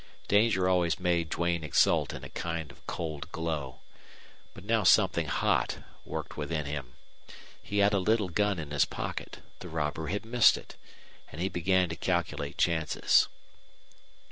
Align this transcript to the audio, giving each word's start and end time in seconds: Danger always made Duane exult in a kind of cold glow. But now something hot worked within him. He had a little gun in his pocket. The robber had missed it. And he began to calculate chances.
Danger 0.27 0.67
always 0.67 0.99
made 0.99 1.29
Duane 1.29 1.63
exult 1.63 2.11
in 2.11 2.23
a 2.23 2.29
kind 2.29 2.71
of 2.71 2.87
cold 2.87 3.31
glow. 3.31 3.81
But 4.55 4.63
now 4.63 4.81
something 4.81 5.27
hot 5.27 5.77
worked 6.05 6.35
within 6.35 6.65
him. 6.65 6.93
He 7.61 7.77
had 7.77 7.93
a 7.93 7.99
little 7.99 8.29
gun 8.29 8.57
in 8.57 8.71
his 8.71 8.83
pocket. 8.85 9.43
The 9.59 9.69
robber 9.69 10.07
had 10.07 10.25
missed 10.25 10.57
it. 10.57 10.75
And 11.31 11.39
he 11.39 11.49
began 11.49 11.87
to 11.89 11.95
calculate 11.95 12.57
chances. 12.57 13.27